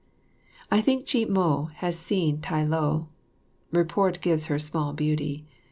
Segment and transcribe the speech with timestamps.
[0.71, 3.09] I think Chih mo had seen Tai lo.
[3.71, 5.45] Report gives her small beauty.